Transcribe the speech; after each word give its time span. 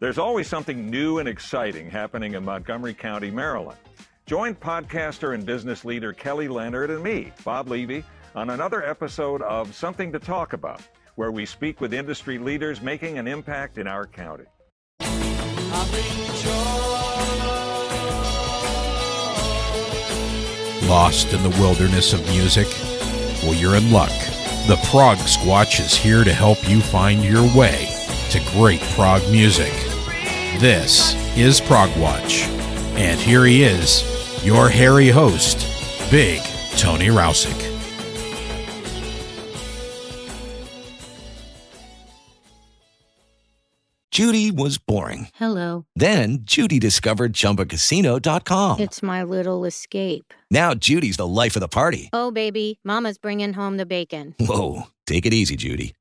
There's 0.00 0.18
always 0.18 0.48
something 0.48 0.90
new 0.90 1.18
and 1.18 1.28
exciting 1.28 1.88
happening 1.88 2.34
in 2.34 2.44
Montgomery 2.44 2.94
County, 2.94 3.30
Maryland. 3.30 3.78
Join 4.26 4.56
podcaster 4.56 5.34
and 5.34 5.46
business 5.46 5.84
leader 5.84 6.12
Kelly 6.12 6.48
Leonard 6.48 6.90
and 6.90 7.02
me, 7.02 7.32
Bob 7.44 7.68
Levy, 7.68 8.02
on 8.34 8.50
another 8.50 8.84
episode 8.84 9.40
of 9.42 9.72
Something 9.72 10.10
to 10.10 10.18
Talk 10.18 10.52
About, 10.52 10.82
where 11.14 11.30
we 11.30 11.46
speak 11.46 11.80
with 11.80 11.94
industry 11.94 12.38
leaders 12.38 12.82
making 12.82 13.18
an 13.18 13.28
impact 13.28 13.78
in 13.78 13.86
our 13.86 14.04
county. 14.04 14.44
Lost 20.88 21.32
in 21.32 21.42
the 21.44 21.56
wilderness 21.60 22.12
of 22.12 22.20
music? 22.30 22.66
Well, 23.44 23.54
you're 23.54 23.76
in 23.76 23.92
luck. 23.92 24.10
The 24.66 24.80
Prog 24.90 25.18
Squatch 25.18 25.78
is 25.78 25.94
here 25.94 26.24
to 26.24 26.32
help 26.32 26.68
you 26.68 26.80
find 26.80 27.24
your 27.24 27.44
way 27.56 27.93
to 28.30 28.40
great 28.52 28.80
prog 28.94 29.22
music. 29.30 29.72
This 30.60 31.14
is 31.36 31.60
Prog 31.60 31.90
Watch. 31.98 32.42
And 32.96 33.18
here 33.20 33.44
he 33.44 33.62
is, 33.64 34.02
your 34.44 34.68
hairy 34.68 35.08
host, 35.08 35.58
Big 36.10 36.42
Tony 36.76 37.08
Rousick. 37.08 37.70
Judy 44.10 44.52
was 44.52 44.78
boring. 44.78 45.26
Hello. 45.34 45.86
Then 45.96 46.38
Judy 46.42 46.78
discovered 46.78 47.32
ChumbaCasino.com. 47.32 48.78
It's 48.78 49.02
my 49.02 49.24
little 49.24 49.64
escape. 49.64 50.32
Now 50.52 50.72
Judy's 50.72 51.16
the 51.16 51.26
life 51.26 51.56
of 51.56 51.60
the 51.60 51.66
party. 51.66 52.10
Oh, 52.12 52.30
baby, 52.30 52.78
Mama's 52.84 53.18
bringing 53.18 53.52
home 53.52 53.76
the 53.76 53.86
bacon. 53.86 54.36
Whoa, 54.38 54.84
take 55.08 55.26
it 55.26 55.34
easy, 55.34 55.56
Judy. 55.56 55.96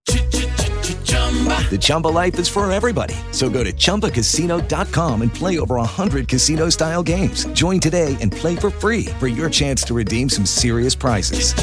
The 1.69 1.79
Chumba 1.79 2.09
life 2.09 2.37
is 2.37 2.47
for 2.47 2.71
everybody. 2.71 3.15
So 3.31 3.49
go 3.49 3.63
to 3.63 3.73
ChumbaCasino.com 3.73 5.21
and 5.23 5.33
play 5.33 5.57
over 5.57 5.77
100 5.77 6.27
casino 6.27 6.69
style 6.69 7.01
games. 7.01 7.45
Join 7.53 7.79
today 7.79 8.15
and 8.21 8.31
play 8.31 8.55
for 8.55 8.69
free 8.69 9.05
for 9.19 9.27
your 9.27 9.49
chance 9.49 9.83
to 9.85 9.95
redeem 9.95 10.29
some 10.29 10.45
serious 10.45 10.93
prizes. 10.93 11.55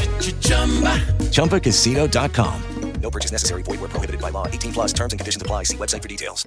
ChumbaCasino.com. 1.31 2.63
No 3.01 3.11
purchase 3.11 3.33
necessary. 3.33 3.63
Void 3.63 3.81
where 3.81 3.89
prohibited 3.89 4.21
by 4.21 4.31
law. 4.31 4.47
18 4.47 4.73
plus 4.73 4.93
terms 4.93 5.13
and 5.13 5.21
conditions 5.21 5.43
apply. 5.43 5.65
See 5.65 5.77
website 5.77 6.03
for 6.03 6.09
details. 6.09 6.47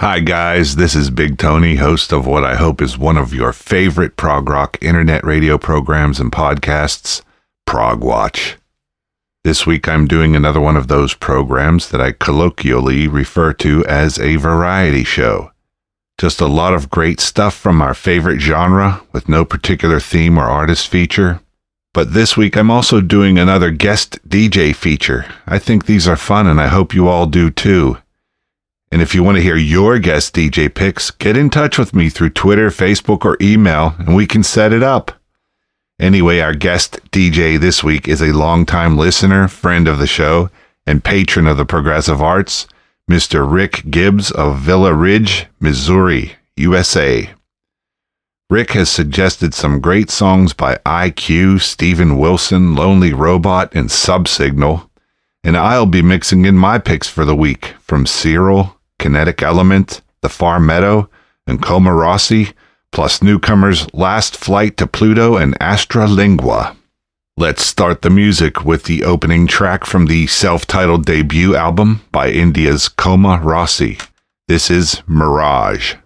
Hi, 0.00 0.18
guys. 0.18 0.76
This 0.76 0.96
is 0.96 1.10
Big 1.10 1.38
Tony, 1.38 1.76
host 1.76 2.12
of 2.12 2.26
what 2.26 2.42
I 2.42 2.56
hope 2.56 2.82
is 2.82 2.98
one 2.98 3.16
of 3.16 3.32
your 3.32 3.52
favorite 3.52 4.16
prog 4.16 4.48
rock 4.48 4.76
internet 4.80 5.24
radio 5.24 5.58
programs 5.58 6.18
and 6.18 6.32
podcasts, 6.32 7.22
Prog 7.66 8.02
Watch. 8.02 8.56
This 9.44 9.66
week 9.66 9.88
I'm 9.88 10.06
doing 10.06 10.36
another 10.36 10.60
one 10.60 10.76
of 10.76 10.86
those 10.86 11.14
programs 11.14 11.90
that 11.90 12.00
I 12.00 12.12
colloquially 12.12 13.08
refer 13.08 13.52
to 13.54 13.84
as 13.86 14.16
a 14.16 14.36
variety 14.36 15.02
show. 15.02 15.50
Just 16.16 16.40
a 16.40 16.46
lot 16.46 16.74
of 16.74 16.90
great 16.90 17.18
stuff 17.18 17.52
from 17.52 17.82
our 17.82 17.92
favorite 17.92 18.38
genre 18.38 19.02
with 19.10 19.28
no 19.28 19.44
particular 19.44 19.98
theme 19.98 20.38
or 20.38 20.44
artist 20.44 20.86
feature. 20.86 21.40
But 21.92 22.14
this 22.14 22.36
week 22.36 22.56
I'm 22.56 22.70
also 22.70 23.00
doing 23.00 23.36
another 23.36 23.72
guest 23.72 24.20
DJ 24.28 24.76
feature. 24.76 25.26
I 25.44 25.58
think 25.58 25.86
these 25.86 26.06
are 26.06 26.14
fun 26.14 26.46
and 26.46 26.60
I 26.60 26.68
hope 26.68 26.94
you 26.94 27.08
all 27.08 27.26
do 27.26 27.50
too. 27.50 27.98
And 28.92 29.02
if 29.02 29.12
you 29.12 29.24
want 29.24 29.38
to 29.38 29.42
hear 29.42 29.56
your 29.56 29.98
guest 29.98 30.36
DJ 30.36 30.72
picks, 30.72 31.10
get 31.10 31.36
in 31.36 31.50
touch 31.50 31.78
with 31.78 31.94
me 31.96 32.10
through 32.10 32.30
Twitter, 32.30 32.68
Facebook, 32.68 33.24
or 33.24 33.36
email 33.40 33.96
and 33.98 34.14
we 34.14 34.24
can 34.24 34.44
set 34.44 34.72
it 34.72 34.84
up. 34.84 35.20
Anyway, 36.02 36.40
our 36.40 36.52
guest 36.52 36.98
DJ 37.12 37.60
this 37.60 37.84
week 37.84 38.08
is 38.08 38.20
a 38.20 38.32
longtime 38.32 38.98
listener, 38.98 39.46
friend 39.46 39.86
of 39.86 39.98
the 39.98 40.06
show, 40.08 40.50
and 40.84 41.04
patron 41.04 41.46
of 41.46 41.56
the 41.56 41.64
progressive 41.64 42.20
arts, 42.20 42.66
Mr. 43.08 43.48
Rick 43.48 43.84
Gibbs 43.88 44.32
of 44.32 44.58
Villa 44.58 44.92
Ridge, 44.92 45.46
Missouri, 45.60 46.32
USA. 46.56 47.30
Rick 48.50 48.72
has 48.72 48.90
suggested 48.90 49.54
some 49.54 49.80
great 49.80 50.10
songs 50.10 50.52
by 50.52 50.74
IQ, 50.84 51.60
Steven 51.60 52.18
Wilson, 52.18 52.74
Lonely 52.74 53.12
Robot, 53.12 53.72
and 53.72 53.88
Subsignal, 53.88 54.90
and 55.44 55.56
I'll 55.56 55.86
be 55.86 56.02
mixing 56.02 56.44
in 56.46 56.56
my 56.56 56.80
picks 56.80 57.06
for 57.06 57.24
the 57.24 57.36
week 57.36 57.74
from 57.78 58.06
Cyril, 58.06 58.76
Kinetic 58.98 59.40
Element, 59.40 60.00
The 60.20 60.28
Far 60.28 60.58
Meadow, 60.58 61.08
and 61.46 61.62
Coma 61.62 61.94
Rossi, 61.94 62.54
plus 62.92 63.22
newcomers 63.22 63.92
Last 63.92 64.36
Flight 64.36 64.76
to 64.76 64.86
Pluto 64.86 65.36
and 65.36 65.58
Astralingua. 65.58 66.76
Let's 67.36 67.64
start 67.64 68.02
the 68.02 68.10
music 68.10 68.64
with 68.64 68.84
the 68.84 69.02
opening 69.04 69.46
track 69.46 69.84
from 69.84 70.06
the 70.06 70.26
self 70.28 70.66
titled 70.66 71.06
debut 71.06 71.56
album 71.56 72.02
by 72.12 72.30
India's 72.30 72.88
Coma 72.88 73.40
Rossi. 73.42 73.98
This 74.46 74.70
is 74.70 75.02
Mirage. 75.06 75.96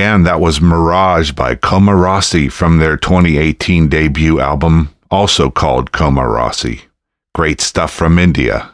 Again, 0.00 0.22
that 0.22 0.40
was 0.40 0.62
Mirage 0.62 1.32
by 1.32 1.54
Coma 1.54 1.94
Rossi 1.94 2.48
from 2.48 2.78
their 2.78 2.96
2018 2.96 3.88
debut 3.88 4.40
album, 4.40 4.94
also 5.10 5.50
called 5.50 5.92
Coma 5.92 6.26
Rossi. 6.26 6.84
Great 7.34 7.60
stuff 7.60 7.92
from 7.92 8.18
India. 8.18 8.70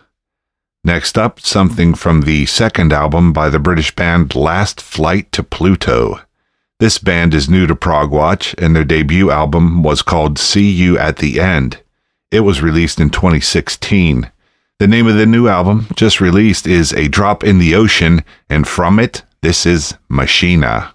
Next 0.85 1.18
up, 1.18 1.40
something 1.40 1.95
from 1.95 2.21
the 2.21 2.47
second 2.47 2.92
album 2.92 3.33
by 3.33 3.49
the 3.49 3.59
British 3.59 3.90
band 3.90 4.37
Last 4.37 4.80
Flight 4.80 5.33
to 5.33 5.42
Pluto. 5.42 6.21
This 6.78 6.99
band 6.99 7.35
is 7.35 7.50
new 7.50 7.66
to 7.66 7.75
Prog 7.75 8.12
Watch, 8.12 8.54
and 8.59 8.76
their 8.76 8.85
debut 8.85 9.28
album 9.33 9.83
was 9.83 10.02
called 10.02 10.38
See 10.38 10.71
You 10.71 10.97
at 10.97 11.16
the 11.16 11.40
End. 11.40 11.83
It 12.30 12.42
was 12.42 12.62
released 12.62 13.00
in 13.00 13.11
2016. 13.11 14.30
The 14.78 14.87
name 14.87 15.09
of 15.09 15.16
the 15.16 15.26
new 15.26 15.49
album, 15.49 15.88
just 15.97 16.21
released, 16.21 16.68
is 16.68 16.92
A 16.92 17.09
Drop 17.09 17.42
in 17.42 17.59
the 17.59 17.75
Ocean, 17.75 18.23
and 18.49 18.68
from 18.68 19.00
it, 19.00 19.25
this 19.42 19.66
is 19.66 19.97
Machina. 20.09 20.92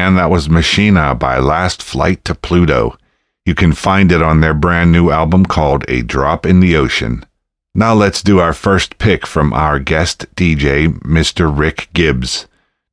Again, 0.00 0.14
that 0.14 0.30
was 0.30 0.48
Machina 0.48 1.14
by 1.14 1.38
Last 1.38 1.82
Flight 1.82 2.24
to 2.24 2.34
Pluto. 2.34 2.96
You 3.44 3.54
can 3.54 3.74
find 3.74 4.10
it 4.10 4.22
on 4.22 4.40
their 4.40 4.54
brand 4.54 4.92
new 4.92 5.10
album 5.10 5.44
called 5.44 5.84
A 5.88 6.00
Drop 6.00 6.46
in 6.46 6.60
the 6.60 6.74
Ocean. 6.74 7.26
Now 7.74 7.92
let's 7.92 8.22
do 8.22 8.38
our 8.38 8.54
first 8.54 8.96
pick 8.96 9.26
from 9.26 9.52
our 9.52 9.78
guest 9.78 10.24
DJ, 10.36 10.88
Mr. 11.00 11.54
Rick 11.54 11.90
Gibbs, 11.92 12.46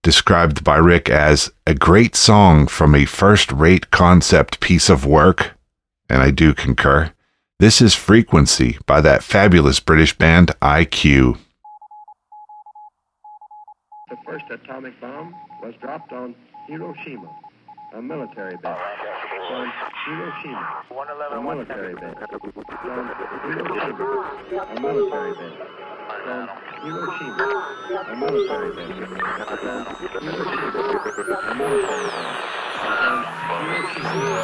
described 0.04 0.65
by 0.65 0.76
Rick 0.76 1.10
as 1.10 1.50
a 1.65 1.74
great 1.74 2.13
song 2.13 2.67
from 2.67 2.93
a 2.93 3.06
first 3.06 3.54
rate 3.54 3.89
concept 3.89 4.60
piece 4.60 4.89
of 4.89 5.06
work. 5.06 5.58
And 6.10 6.22
I 6.22 6.30
do 6.30 6.54
concur. 6.54 7.13
This 7.58 7.82
is 7.82 7.96
Frequency 7.96 8.80
by 8.86 9.00
that 9.00 9.24
fabulous 9.24 9.80
British 9.80 10.12
band 10.17 10.52
IQ. 10.62 11.38
The 14.10 14.17
first 14.26 14.43
atomic 14.52 15.00
bomb 15.00 15.34
was 15.63 15.74
dropped 15.82 16.12
on 16.12 16.36
Hiroshima, 16.67 17.30
a 17.93 18.01
military 18.01 18.58
base. 18.58 18.75
On 19.51 19.71
Hiroshima, 20.06 20.84
a 21.32 21.41
military 21.41 21.95
base. 21.95 22.03
On 22.03 22.38
Hiroshima, 23.47 23.95
a 24.51 24.80
military 24.82 25.34
base. 25.34 25.56
On 26.27 26.49
Hiroshima, 26.84 27.45
a 28.06 28.15
military 28.17 28.71
base. 28.75 28.88
Hiroshima, 30.17 30.75
a 31.47 31.56
military 31.56 32.08
base. 32.08 32.38
On 33.47 33.63
Hiroshima, 33.63 34.38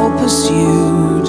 all 0.00 0.18
pursued. 0.18 1.26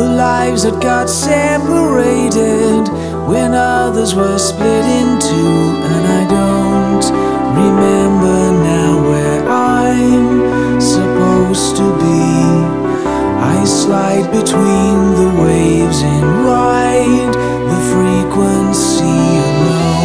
The 0.00 0.08
lives 0.26 0.64
that 0.64 0.78
got 0.82 1.08
separated 1.08 2.84
when 3.30 3.54
others 3.54 4.14
were 4.14 4.38
split 4.38 4.84
in 5.00 5.08
two, 5.28 5.58
and 5.92 6.04
I 6.18 6.22
don't 6.38 7.06
remember 7.64 8.38
now 8.72 8.90
where 9.08 9.42
I'm 9.48 10.80
supposed 10.80 11.76
to 11.80 11.86
be. 12.04 12.24
I 13.54 13.64
slide 13.64 14.28
between 14.40 14.96
the 15.20 15.30
waves 15.42 16.00
and 16.02 16.24
ride 16.52 17.34
the 17.72 17.80
frequency 17.92 19.18
alone. 19.48 20.03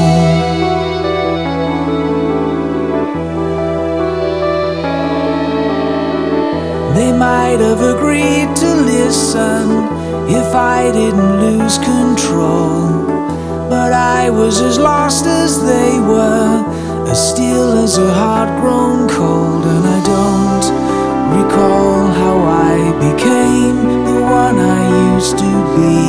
Might 7.20 7.60
have 7.60 7.82
agreed 7.82 8.56
to 8.56 8.70
listen 8.76 9.68
if 10.32 10.56
I 10.56 10.90
didn't 10.90 11.42
lose 11.42 11.78
control. 11.78 12.88
But 13.70 13.92
I 13.92 14.30
was 14.30 14.62
as 14.62 14.80
lost 14.80 15.26
as 15.26 15.62
they 15.62 16.00
were, 16.00 16.64
as 17.12 17.20
still 17.32 17.78
as 17.78 17.98
a 17.98 18.14
heart 18.14 18.50
grown 18.62 19.10
cold, 19.10 19.66
and 19.66 19.84
I 19.98 20.00
don't 20.16 20.66
recall 21.40 22.08
how 22.22 22.38
I 22.72 22.76
became 23.08 23.78
the 24.08 24.22
one 24.22 24.58
I 24.58 24.82
used 25.14 25.38
to 25.40 25.54
be. 25.76 26.00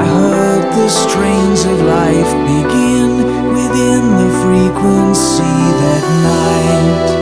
I 0.00 0.02
heard 0.04 0.64
the 0.74 0.88
strains 0.88 1.64
of 1.64 1.78
life 1.80 2.32
begin 2.54 3.10
within 3.54 4.02
the 4.20 4.30
frequency 4.42 5.56
that 5.82 6.04
night. 6.26 7.15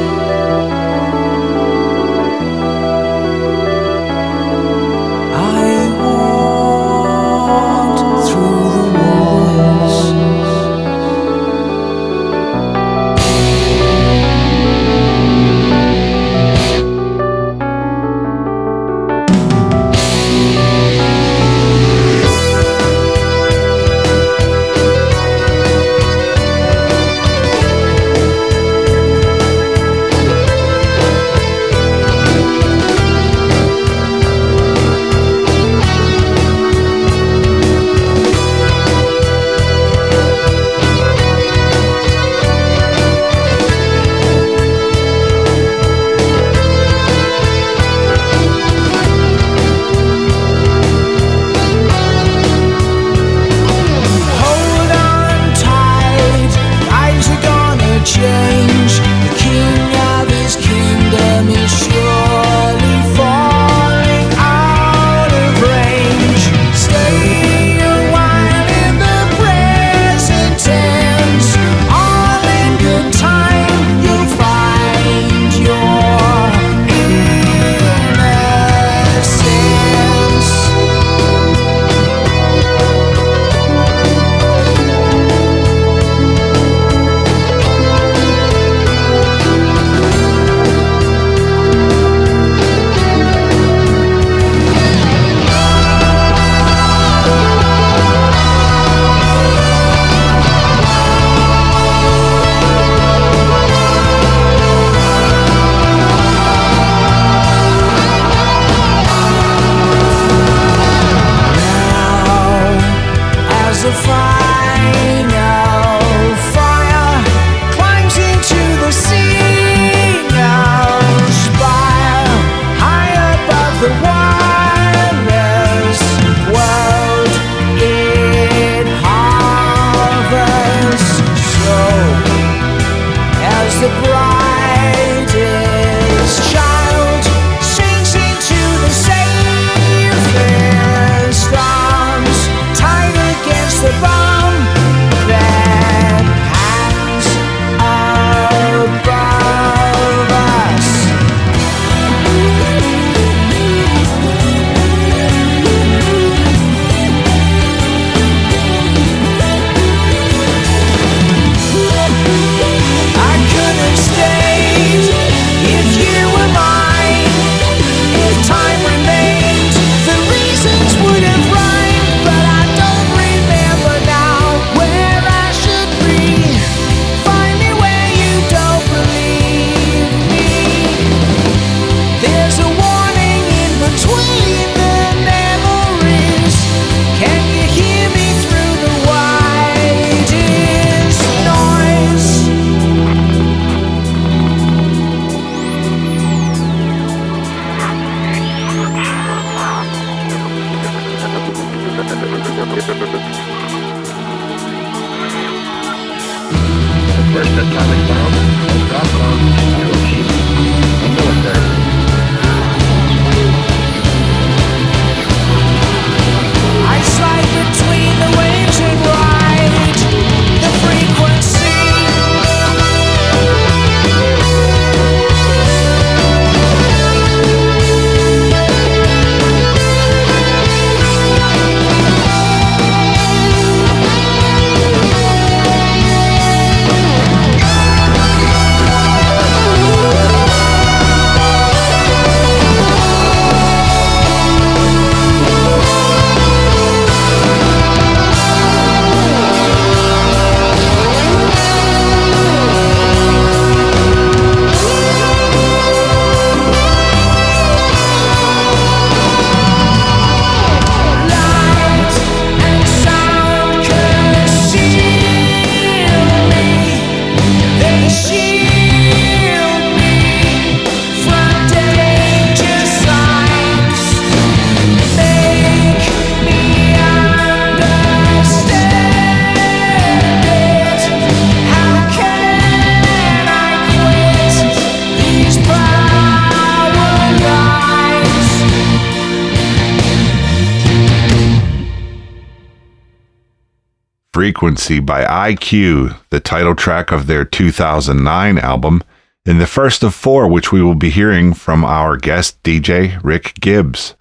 Frequency 294.34 294.98
by 294.98 295.24
IQ, 295.24 296.16
the 296.30 296.40
title 296.40 296.74
track 296.74 297.12
of 297.12 297.28
their 297.28 297.44
2009 297.44 298.58
album, 298.58 299.00
and 299.46 299.60
the 299.60 299.66
first 299.68 300.02
of 300.02 300.12
four 300.12 300.48
which 300.48 300.72
we 300.72 300.82
will 300.82 300.96
be 300.96 301.10
hearing 301.10 301.54
from 301.54 301.84
our 301.84 302.16
guest 302.16 302.60
DJ 302.64 303.22
Rick 303.22 303.54
Gibbs. 303.60 304.16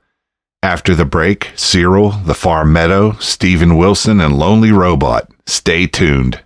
After 0.62 0.93
the 0.93 1.04
break, 1.04 1.49
Cyril, 1.56 2.12
The 2.12 2.36
Far 2.36 2.63
Meadow, 2.63 3.13
Steven 3.13 3.76
Wilson, 3.76 4.21
and 4.21 4.38
Lonely 4.38 4.71
Robot. 4.71 5.32
Stay 5.47 5.88
tuned. 5.88 6.43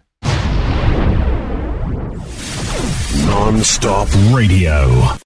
Non-stop 3.26 4.08
radio. 4.34 5.18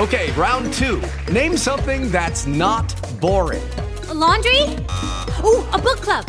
Okay, 0.00 0.32
round 0.32 0.72
two. 0.72 1.00
Name 1.30 1.56
something 1.56 2.10
that's 2.10 2.48
not 2.48 2.92
boring. 3.20 3.62
laundry? 4.12 4.64
Ooh, 5.44 5.64
a 5.72 5.78
book 5.78 5.98
club. 5.98 6.28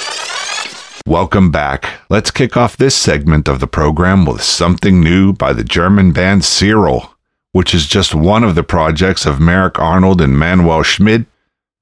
Welcome 1.07 1.51
back. 1.51 2.01
Let's 2.09 2.31
kick 2.31 2.55
off 2.55 2.77
this 2.77 2.95
segment 2.95 3.47
of 3.47 3.59
the 3.59 3.67
program 3.67 4.25
with 4.25 4.43
something 4.43 5.01
new 5.01 5.33
by 5.33 5.51
the 5.51 5.63
German 5.63 6.11
band 6.11 6.45
Cyril, 6.45 7.15
which 7.53 7.73
is 7.73 7.87
just 7.87 8.13
one 8.13 8.43
of 8.43 8.55
the 8.55 8.63
projects 8.63 9.25
of 9.25 9.39
Marek 9.39 9.79
Arnold 9.79 10.21
and 10.21 10.37
Manuel 10.37 10.83
Schmid, 10.83 11.25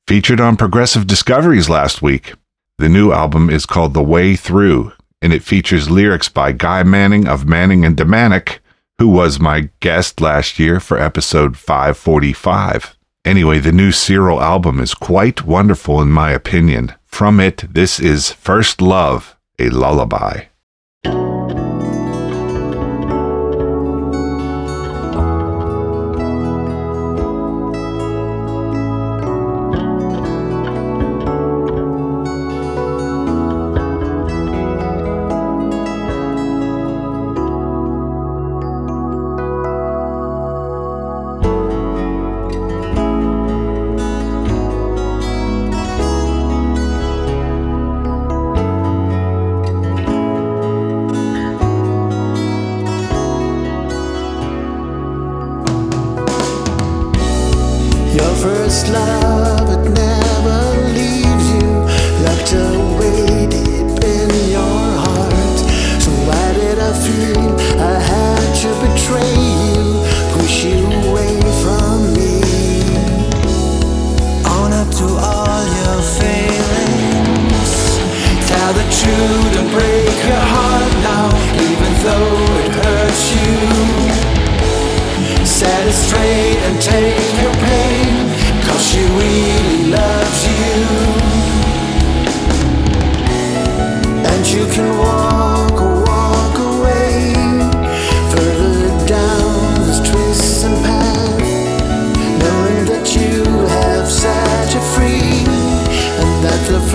featured 0.08 0.39
on 0.39 0.55
Progressive 0.58 1.05
Discoveries 1.05 1.69
last 1.69 2.01
week. 2.01 2.34
The 2.77 2.89
new 2.89 3.12
album 3.12 3.49
is 3.49 3.65
called 3.65 3.93
The 3.93 4.01
Way 4.01 4.36
Through, 4.36 4.93
and 5.21 5.34
it 5.34 5.43
features 5.43 5.91
lyrics 5.91 6.29
by 6.29 6.53
Guy 6.53 6.84
Manning 6.84 7.27
of 7.27 7.45
Manning 7.45 7.84
and 7.84 7.97
Damanic, 7.97 8.60
who 8.99 9.10
was 9.10 9.39
my 9.39 9.69
guest 9.82 10.21
last 10.21 10.60
year 10.60 10.79
for 10.79 10.97
episode 10.97 11.58
545. 11.58 12.95
Anyway, 13.25 13.60
the 13.60 13.71
new 13.71 13.91
Cyril 13.91 14.41
album 14.41 14.79
is 14.79 14.93
quite 14.93 15.45
wonderful 15.45 16.01
in 16.01 16.10
my 16.10 16.32
opinion. 16.32 16.93
From 17.05 17.39
it, 17.39 17.65
this 17.73 17.99
is 17.99 18.32
First 18.32 18.82
Love, 18.82 19.36
a 19.58 19.69
lullaby. 19.69 20.48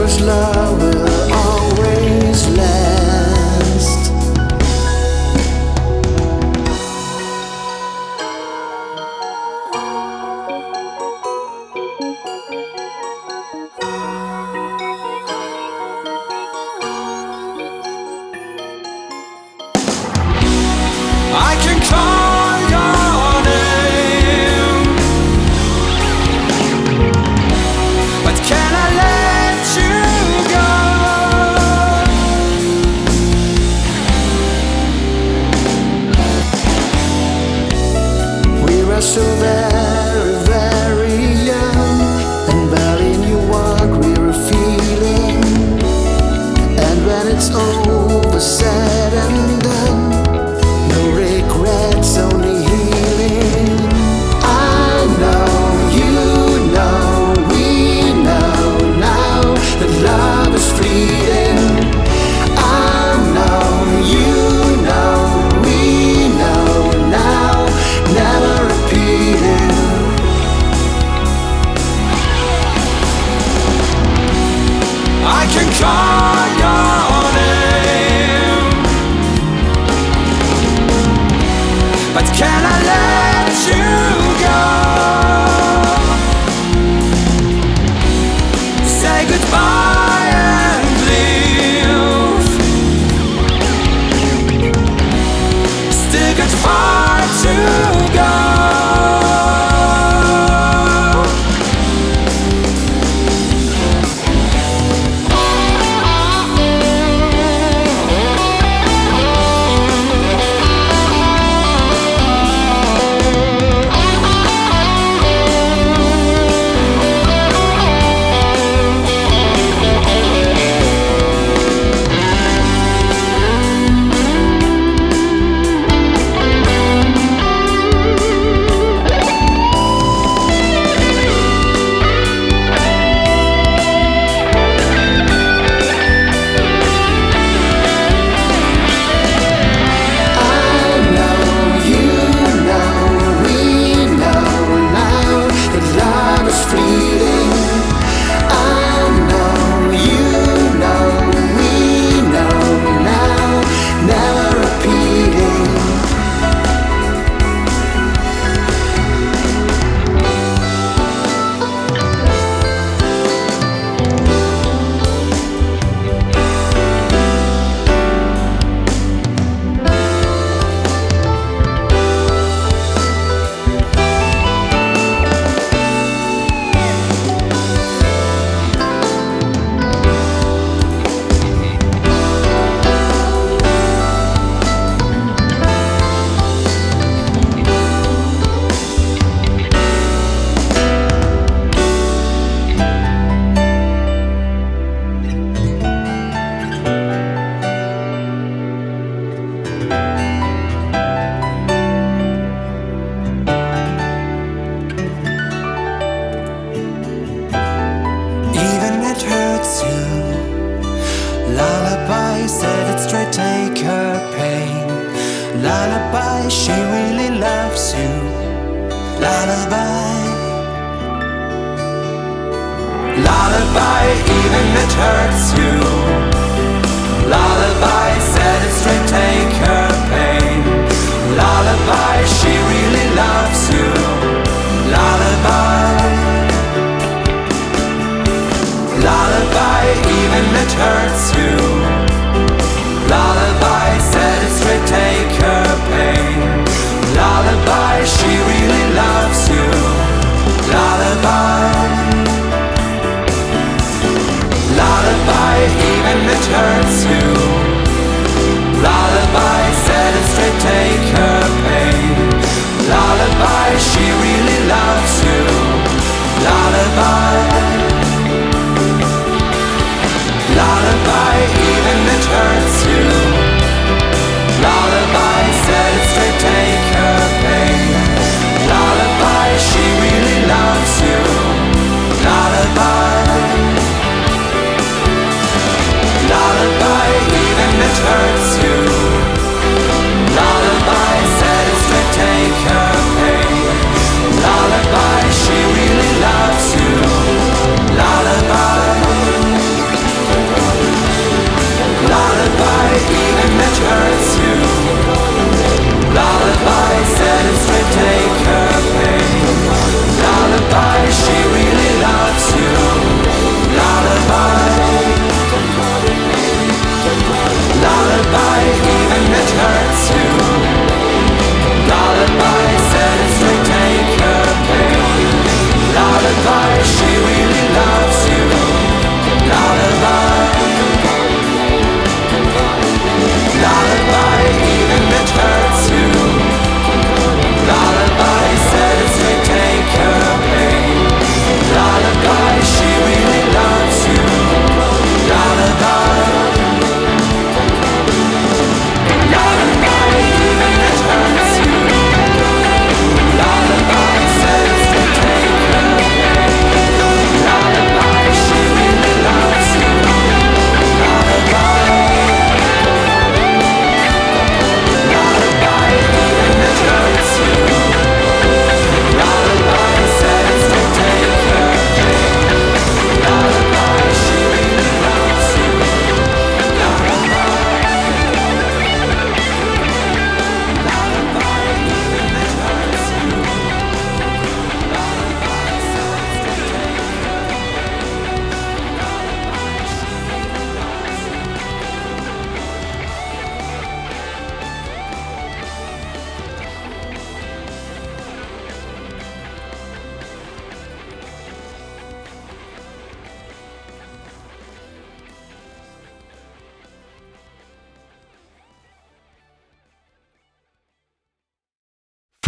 First 0.04 0.20
love 0.20 0.93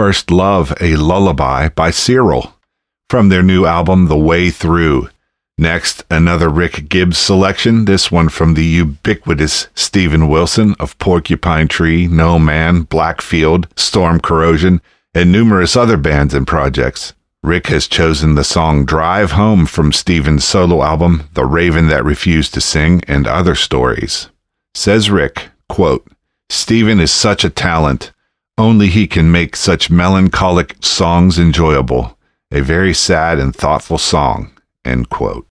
First 0.07 0.31
Love, 0.31 0.73
a 0.81 0.95
Lullaby 0.95 1.69
by 1.71 1.91
Cyril 1.91 2.55
from 3.11 3.29
their 3.29 3.43
new 3.43 3.67
album, 3.67 4.07
The 4.07 4.17
Way 4.17 4.51
Through. 4.51 5.11
Next, 5.59 6.05
another 6.09 6.49
Rick 6.49 6.89
Gibbs 6.89 7.19
selection, 7.19 7.87
this 7.87 8.09
one 8.09 8.29
from 8.29 8.55
the 8.55 8.65
ubiquitous 8.65 9.67
Steven 9.75 10.29
Wilson 10.29 10.77
of 10.79 10.97
Porcupine 11.01 11.67
Tree, 11.67 12.07
No 12.07 12.39
Man, 12.39 12.83
Blackfield, 12.85 13.67
Storm 13.77 14.21
Corrosion, 14.21 14.81
and 15.13 15.33
numerous 15.33 15.75
other 15.75 15.97
bands 15.97 16.35
and 16.35 16.47
projects. 16.47 17.13
Rick 17.43 17.67
has 17.67 17.89
chosen 17.89 18.37
the 18.37 18.45
song 18.45 18.85
Drive 18.85 19.33
Home 19.33 19.67
from 19.67 19.93
Steven's 19.93 20.45
solo 20.45 20.85
album, 20.85 21.29
The 21.35 21.45
Raven 21.45 21.89
That 21.89 22.05
Refused 22.05 22.55
to 22.55 22.61
Sing, 22.61 23.03
and 23.09 23.27
Other 23.27 23.57
Stories. 23.57 24.29
Says 24.73 25.11
Rick, 25.11 25.49
quote, 25.69 26.07
Steven 26.49 27.01
is 27.01 27.11
such 27.11 27.43
a 27.43 27.51
talent. 27.51 28.13
Only 28.59 28.87
he 28.89 29.07
can 29.07 29.31
make 29.31 29.55
such 29.55 29.91
melancholic 29.91 30.77
songs 30.81 31.39
enjoyable. 31.39 32.19
A 32.51 32.61
very 32.61 32.95
sad 32.95 33.39
and 33.39 33.55
thoughtful 33.55 33.99
song. 33.99 34.51
End 34.85 35.11
quote. 35.11 35.47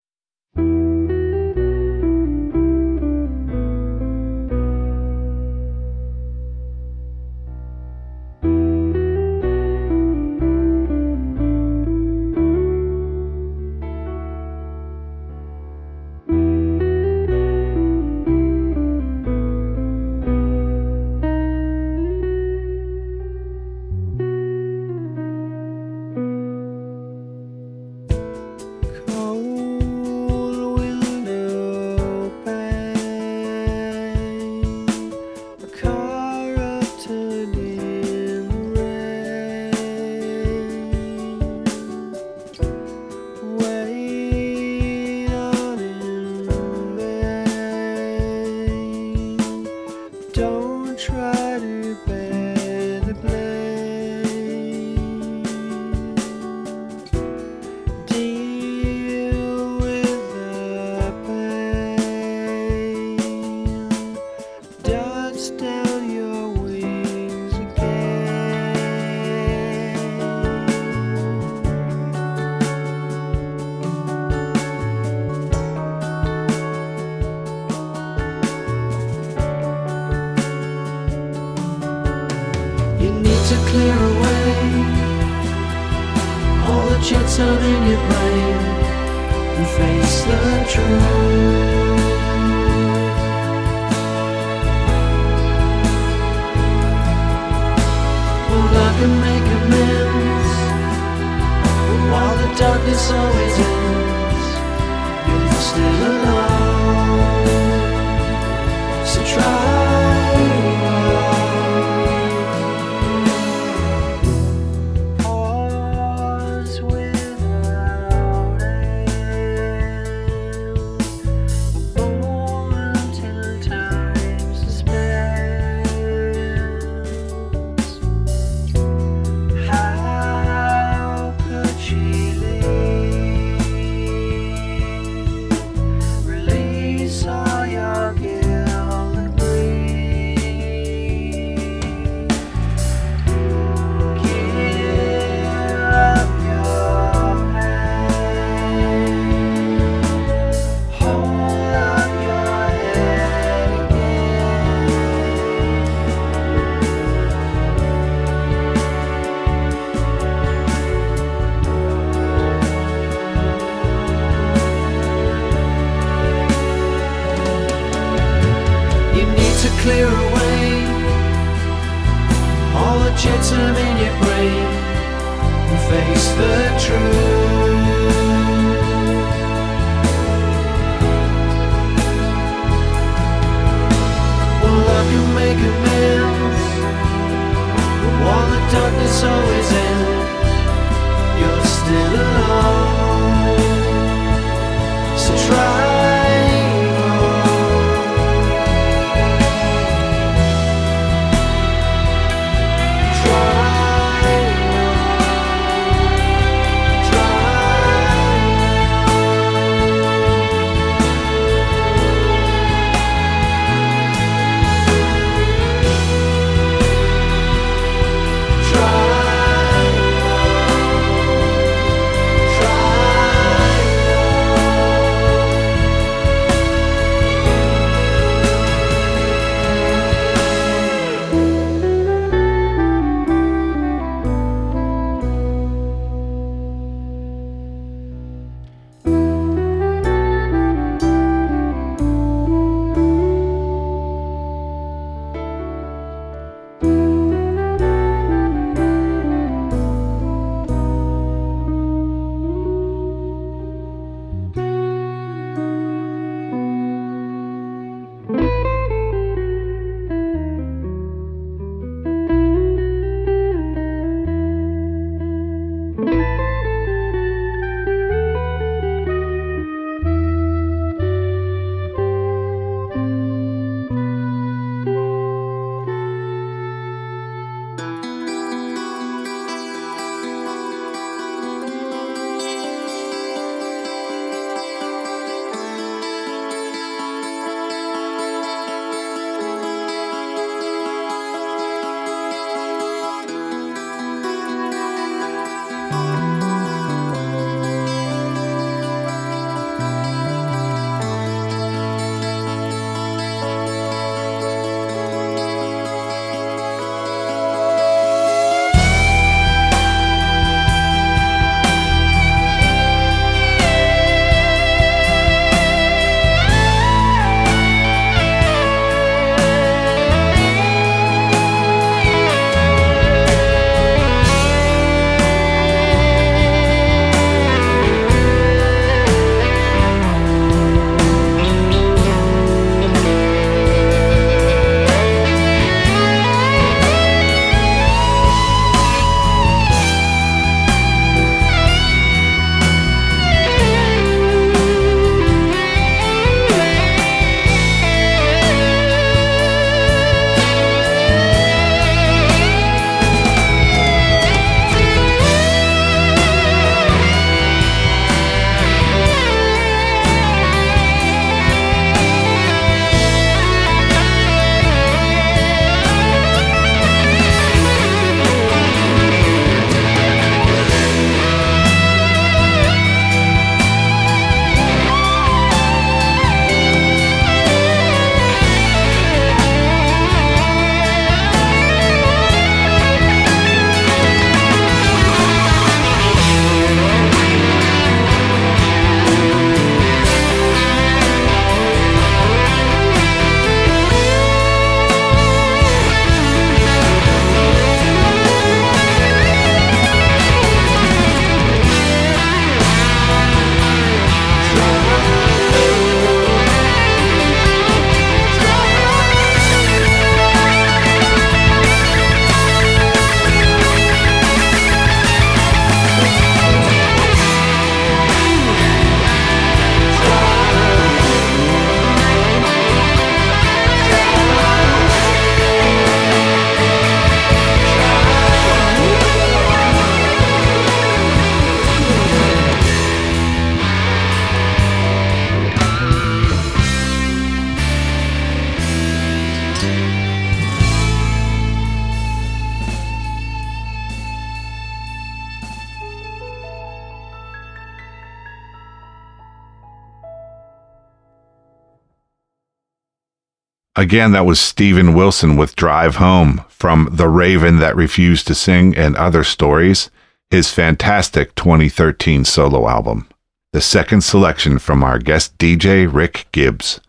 Again, 453.78 454.14
that 454.14 454.26
was 454.26 454.40
Steven 454.40 454.94
Wilson 454.94 455.36
with 455.36 455.58
Drive 455.58 455.98
Home 455.98 456.46
from 456.48 456.88
The 456.94 457.10
Raven 457.10 457.60
That 457.60 457.76
Refused 457.76 458.26
to 458.28 458.36
Sing 458.36 458.74
and 458.74 458.96
Other 458.96 459.22
Stories, 459.22 459.90
his 460.30 460.50
fantastic 460.50 461.36
2013 461.36 462.24
solo 462.24 462.70
album. 462.70 463.06
The 463.52 463.60
second 463.60 464.02
selection 464.02 464.60
from 464.60 464.82
our 464.82 464.98
guest 464.98 465.38
DJ, 465.38 465.94
Rick 465.94 466.28
Gibbs. 466.32 466.80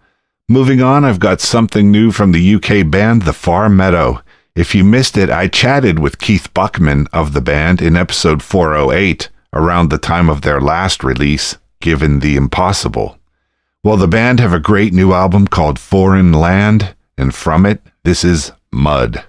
Moving 0.48 0.80
on, 0.80 1.04
I've 1.04 1.18
got 1.18 1.40
something 1.40 1.90
new 1.90 2.12
from 2.12 2.30
the 2.30 2.54
UK 2.54 2.88
band 2.88 3.22
The 3.22 3.32
Far 3.32 3.68
Meadow. 3.68 4.22
If 4.54 4.72
you 4.72 4.84
missed 4.84 5.16
it, 5.16 5.28
I 5.28 5.48
chatted 5.48 5.98
with 5.98 6.20
Keith 6.20 6.54
Buckman 6.54 7.08
of 7.12 7.32
the 7.32 7.40
band 7.40 7.82
in 7.82 7.96
episode 7.96 8.44
408 8.44 9.28
around 9.52 9.90
the 9.90 9.98
time 9.98 10.28
of 10.28 10.42
their 10.42 10.60
last 10.60 11.02
release, 11.02 11.56
Given 11.80 12.20
the 12.20 12.36
Impossible. 12.36 13.18
Well, 13.86 13.96
the 13.96 14.08
band 14.08 14.40
have 14.40 14.52
a 14.52 14.58
great 14.58 14.92
new 14.92 15.12
album 15.12 15.46
called 15.46 15.78
Foreign 15.78 16.32
Land, 16.32 16.96
and 17.16 17.32
from 17.32 17.64
it, 17.64 17.80
this 18.02 18.24
is 18.24 18.50
Mud. 18.72 19.22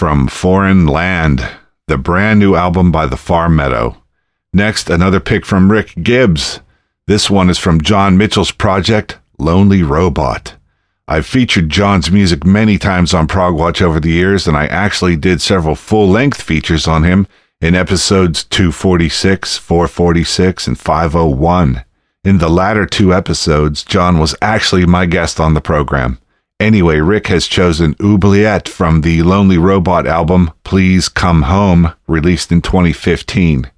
From 0.00 0.28
Foreign 0.28 0.86
Land, 0.86 1.46
the 1.86 1.98
brand 1.98 2.40
new 2.40 2.54
album 2.54 2.90
by 2.90 3.04
The 3.04 3.18
Far 3.18 3.50
Meadow. 3.50 4.02
Next, 4.50 4.88
another 4.88 5.20
pick 5.20 5.44
from 5.44 5.70
Rick 5.70 5.92
Gibbs. 6.02 6.60
This 7.06 7.28
one 7.28 7.50
is 7.50 7.58
from 7.58 7.82
John 7.82 8.16
Mitchell's 8.16 8.50
project, 8.50 9.18
Lonely 9.36 9.82
Robot. 9.82 10.54
I've 11.06 11.26
featured 11.26 11.68
John's 11.68 12.10
music 12.10 12.46
many 12.46 12.78
times 12.78 13.12
on 13.12 13.26
Prog 13.26 13.54
Watch 13.54 13.82
over 13.82 14.00
the 14.00 14.08
years, 14.08 14.48
and 14.48 14.56
I 14.56 14.68
actually 14.68 15.16
did 15.16 15.42
several 15.42 15.74
full 15.74 16.08
length 16.08 16.40
features 16.40 16.88
on 16.88 17.04
him 17.04 17.26
in 17.60 17.74
episodes 17.74 18.42
246, 18.44 19.58
446, 19.58 20.66
and 20.66 20.78
501. 20.78 21.84
In 22.24 22.38
the 22.38 22.48
latter 22.48 22.86
two 22.86 23.12
episodes, 23.12 23.84
John 23.84 24.18
was 24.18 24.34
actually 24.40 24.86
my 24.86 25.04
guest 25.04 25.38
on 25.38 25.52
the 25.52 25.60
program. 25.60 26.18
Anyway, 26.60 27.00
Rick 27.00 27.28
has 27.28 27.46
chosen 27.46 27.96
Oubliette 28.02 28.68
from 28.68 29.00
the 29.00 29.22
Lonely 29.22 29.56
Robot 29.56 30.06
album 30.06 30.50
Please 30.62 31.08
Come 31.08 31.42
Home, 31.42 31.94
released 32.06 32.52
in 32.52 32.60
2015. 32.60 33.70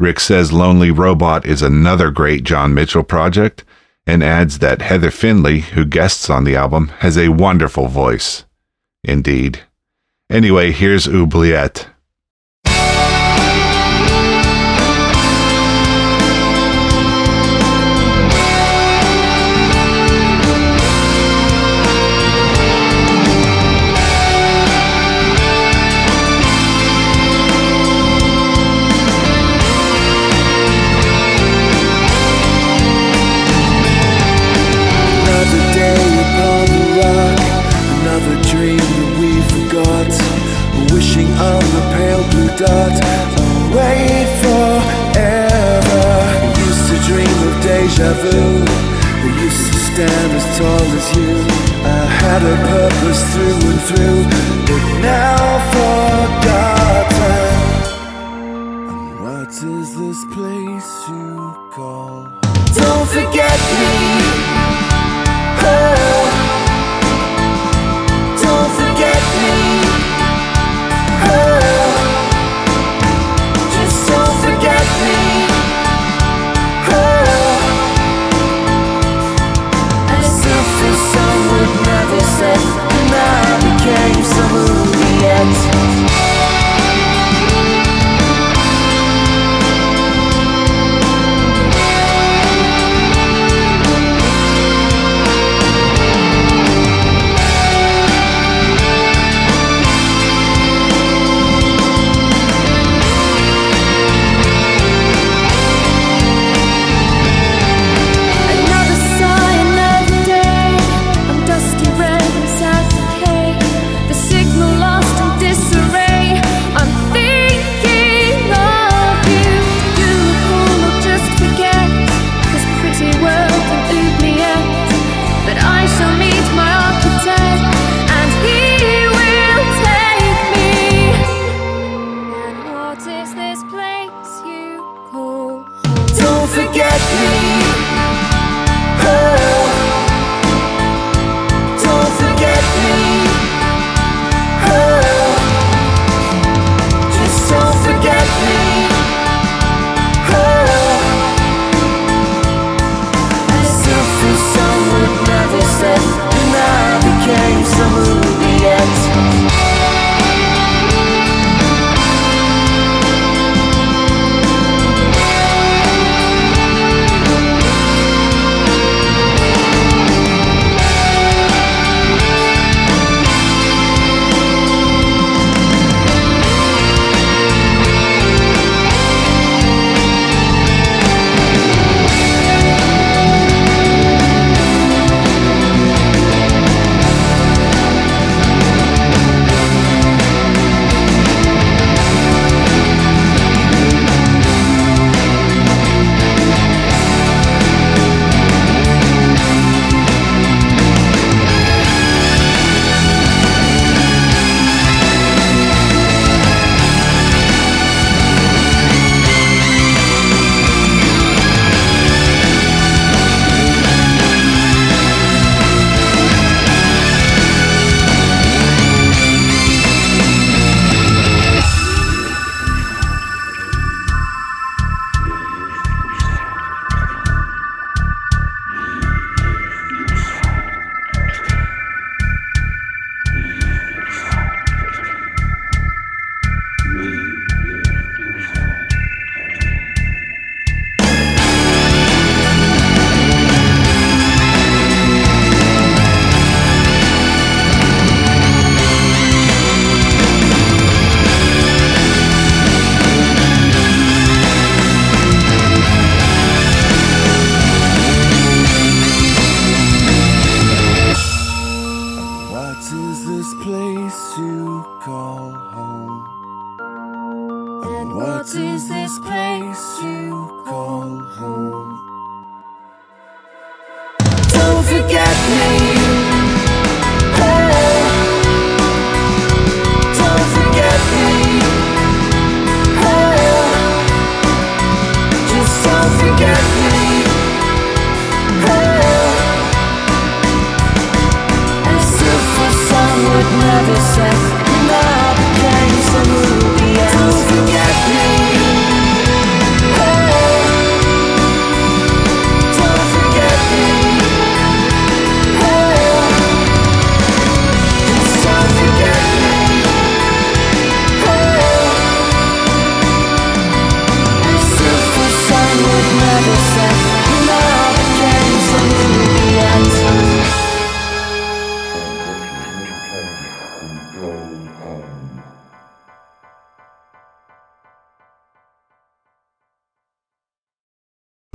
Rick 0.00 0.18
says 0.18 0.52
Lonely 0.52 0.90
Robot 0.90 1.46
is 1.46 1.62
another 1.62 2.10
great 2.10 2.42
John 2.42 2.74
Mitchell 2.74 3.04
project 3.04 3.62
and 4.04 4.24
adds 4.24 4.58
that 4.58 4.82
Heather 4.82 5.12
Findlay, 5.12 5.60
who 5.60 5.84
guests 5.84 6.28
on 6.28 6.42
the 6.42 6.56
album, 6.56 6.88
has 6.98 7.16
a 7.16 7.28
wonderful 7.28 7.86
voice. 7.86 8.44
Indeed. 9.04 9.60
Anyway, 10.28 10.72
here's 10.72 11.06
Oubliette. 11.06 11.86
Dot, 42.58 42.90
away 43.70 44.26
forever. 44.42 46.06
I 46.42 46.52
used 46.66 46.84
to 46.90 46.96
dream 47.06 47.38
of 47.46 47.54
deja 47.62 48.10
vu. 48.22 48.38
I 48.66 49.30
used 49.46 49.64
to 49.72 49.78
stand 49.90 50.30
as 50.34 50.46
tall 50.58 50.86
as 50.98 51.06
you. 51.16 51.32
I 51.84 52.04
had 52.22 52.42
a 52.42 52.56
purpose 52.74 53.22
through 53.32 53.62
and 53.70 53.80
through, 53.88 54.22
but 54.66 54.84
now 55.00 55.38
forgotten. 55.76 57.18
And 58.90 59.08
what 59.22 59.54
is 59.54 59.88
this 59.96 60.20
place 60.34 60.90
you 61.08 61.54
call? 61.70 62.26
Don't 62.74 63.08
forget 63.08 63.58
me. 63.78 64.27
I 83.90 84.08
became 84.08 84.24
some 84.24 84.52
Oubliette. 84.52 85.87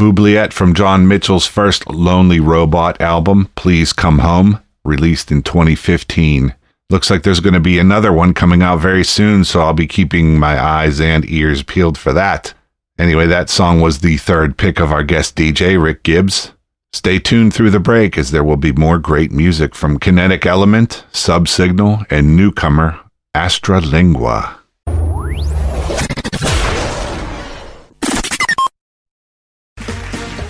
Oubliette 0.03 0.51
from 0.51 0.73
John 0.73 1.07
Mitchell's 1.07 1.47
first 1.47 1.89
Lonely 1.89 2.39
Robot 2.39 2.99
album, 2.99 3.49
Please 3.55 3.93
Come 3.93 4.19
Home, 4.19 4.59
released 4.83 5.31
in 5.31 5.41
2015. 5.41 6.53
Looks 6.89 7.09
like 7.09 7.23
there's 7.23 7.39
going 7.39 7.53
to 7.53 7.59
be 7.59 7.79
another 7.79 8.11
one 8.11 8.33
coming 8.33 8.61
out 8.61 8.79
very 8.79 9.05
soon, 9.05 9.45
so 9.45 9.61
I'll 9.61 9.73
be 9.73 9.87
keeping 9.87 10.37
my 10.37 10.61
eyes 10.61 10.99
and 10.99 11.27
ears 11.29 11.63
peeled 11.63 11.97
for 11.97 12.11
that. 12.13 12.53
Anyway, 12.99 13.25
that 13.27 13.49
song 13.49 13.79
was 13.79 13.99
the 13.99 14.17
third 14.17 14.57
pick 14.57 14.79
of 14.79 14.91
our 14.91 15.03
guest 15.03 15.35
DJ, 15.35 15.81
Rick 15.81 16.03
Gibbs. 16.03 16.51
Stay 16.91 17.17
tuned 17.17 17.53
through 17.53 17.71
the 17.71 17.79
break 17.79 18.17
as 18.17 18.31
there 18.31 18.43
will 18.43 18.57
be 18.57 18.71
more 18.71 18.99
great 18.99 19.31
music 19.31 19.73
from 19.73 19.99
Kinetic 19.99 20.45
Element, 20.45 21.05
Subsignal, 21.11 22.05
and 22.09 22.35
newcomer 22.35 22.99
Astra 23.33 23.81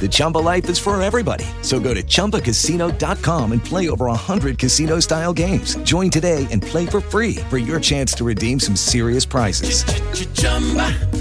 The 0.00 0.08
Chumba 0.08 0.38
life 0.38 0.68
is 0.70 0.78
for 0.78 1.00
everybody. 1.02 1.44
So 1.62 1.80
go 1.80 1.92
to 1.92 2.02
ChumbaCasino.com 2.02 3.52
and 3.52 3.64
play 3.64 3.88
over 3.88 4.06
100 4.06 4.58
casino 4.58 5.00
style 5.00 5.32
games. 5.32 5.74
Join 5.78 6.10
today 6.10 6.46
and 6.52 6.62
play 6.62 6.86
for 6.86 7.00
free 7.00 7.36
for 7.50 7.58
your 7.58 7.80
chance 7.80 8.12
to 8.12 8.24
redeem 8.24 8.60
some 8.60 8.76
serious 8.76 9.24
prizes. 9.24 9.82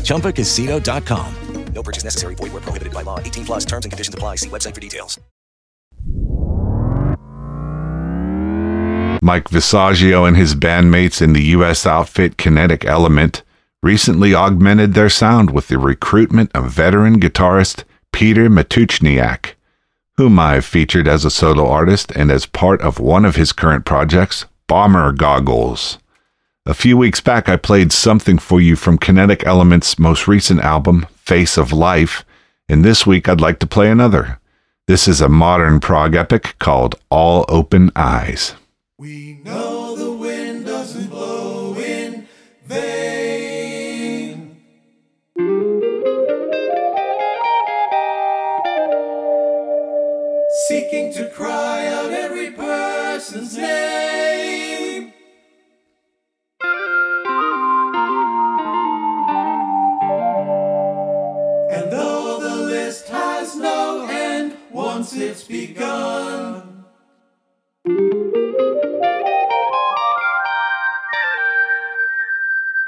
ChumbaCasino.com. 0.04 1.34
No 1.74 1.84
purchase 1.84 2.04
necessary. 2.04 2.36
Void 2.36 2.54
where 2.54 2.62
prohibited 2.62 2.94
by 2.94 3.04
law. 3.04 3.20
18 3.20 3.46
plus 3.46 3.66
terms 3.66 3.86
and 3.86 3.92
conditions 3.92 4.16
apply. 4.16 4.38
See 4.38 4.50
website 4.50 4.74
for 4.74 4.82
details. 4.82 5.20
Mike 9.22 9.50
Visaggio 9.50 10.28
and 10.28 10.38
his 10.38 10.56
bandmates 10.56 11.22
in 11.22 11.34
the 11.34 11.44
U.S. 11.58 11.86
outfit 11.86 12.38
Kinetic 12.38 12.86
Element 12.86 13.44
recently 13.84 14.34
augmented 14.34 14.94
their 14.94 15.10
sound 15.10 15.52
with 15.52 15.68
the 15.68 15.78
recruitment 15.78 16.52
of 16.56 16.72
veteran 16.72 17.20
guitarist 17.20 17.84
Peter 18.18 18.50
Matuchniak, 18.50 19.54
whom 20.16 20.40
I've 20.40 20.66
featured 20.66 21.08
as 21.08 21.24
a 21.24 21.30
solo 21.30 21.68
artist 21.70 22.12
and 22.16 22.32
as 22.32 22.48
part 22.48 22.82
of 22.82 23.00
one 23.00 23.26
of 23.26 23.36
his 23.36 23.54
current 23.54 23.86
projects, 23.86 24.48
Bomber 24.66 25.12
Goggles. 25.12 26.00
A 26.66 26.74
few 26.74 26.98
weeks 26.98 27.22
back, 27.22 27.48
I 27.48 27.58
played 27.58 27.92
something 27.92 28.40
for 28.40 28.60
you 28.60 28.76
from 28.76 28.98
Kinetic 28.98 29.46
Element's 29.46 30.00
most 30.00 30.28
recent 30.28 30.62
album, 30.62 31.06
Face 31.16 31.58
of 31.60 31.72
Life, 31.72 32.26
and 32.68 32.84
this 32.84 33.06
week 33.06 33.30
I'd 33.30 33.40
like 33.40 33.60
to 33.60 33.68
play 33.68 33.92
another. 33.92 34.40
This 34.88 35.08
is 35.08 35.22
a 35.22 35.30
modern 35.30 35.80
prog 35.80 36.16
epic 36.16 36.56
called 36.58 36.96
All 37.12 37.46
Open 37.48 37.92
Eyes. 37.96 38.56
We 38.98 39.42
know 39.46 39.96
the 39.96 40.07
Seeking 50.68 51.14
to 51.14 51.30
cry 51.30 51.88
out 51.88 52.12
every 52.12 52.52
person's 52.52 53.58
name. 53.58 55.14
And 61.72 61.90
though 61.90 62.42
the 62.42 62.56
list 62.66 63.08
has 63.08 63.56
no 63.56 64.08
end, 64.10 64.58
once 64.70 65.14
it's 65.14 65.46
begun. 65.46 66.84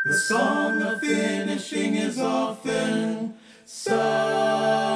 The 0.03 0.17
song 0.27 0.81
of 0.81 0.99
finishing 0.99 1.95
is 1.95 2.19
often 2.19 3.35
sung. 3.63 4.88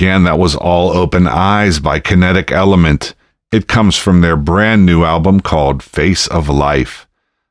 Again, 0.00 0.24
that 0.24 0.38
was 0.38 0.56
All 0.56 0.96
Open 0.96 1.26
Eyes 1.26 1.78
by 1.78 2.00
Kinetic 2.00 2.50
Element. 2.50 3.14
It 3.52 3.68
comes 3.68 3.96
from 3.96 4.22
their 4.22 4.34
brand 4.34 4.86
new 4.86 5.04
album 5.04 5.40
called 5.40 5.82
Face 5.82 6.26
of 6.26 6.48
Life. 6.48 7.06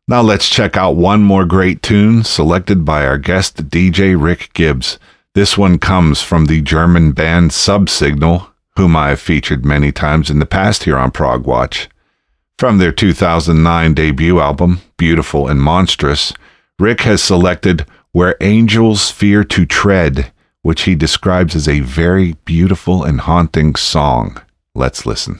Now 0.07 0.23
let's 0.23 0.49
check 0.49 0.75
out 0.75 0.95
one 0.95 1.21
more 1.21 1.45
great 1.45 1.83
tune 1.83 2.23
selected 2.23 2.83
by 2.83 3.05
our 3.05 3.19
guest 3.19 3.69
DJ 3.69 4.19
Rick 4.19 4.49
Gibbs. 4.53 4.97
This 5.35 5.59
one 5.59 5.77
comes 5.77 6.23
from 6.23 6.47
the 6.47 6.59
German 6.61 7.11
band 7.11 7.53
Subsignal, 7.53 8.47
whom 8.77 8.95
I 8.95 9.09
have 9.09 9.19
featured 9.19 9.63
many 9.63 9.91
times 9.91 10.31
in 10.31 10.39
the 10.39 10.47
past 10.47 10.85
here 10.85 10.97
on 10.97 11.11
Prog 11.11 11.45
Watch. 11.45 11.87
From 12.57 12.79
their 12.79 12.91
2009 12.91 13.93
debut 13.93 14.39
album, 14.39 14.81
Beautiful 14.97 15.47
and 15.47 15.61
Monstrous, 15.61 16.33
Rick 16.79 17.01
has 17.01 17.21
selected 17.21 17.85
Where 18.11 18.35
Angels 18.41 19.11
Fear 19.11 19.43
to 19.43 19.67
Tread, 19.67 20.31
which 20.61 20.83
he 20.83 20.95
describes 20.95 21.55
as 21.55 21.67
a 21.67 21.79
very 21.79 22.33
beautiful 22.45 23.03
and 23.03 23.21
haunting 23.21 23.75
song. 23.75 24.41
Let's 24.75 25.05
listen. 25.05 25.39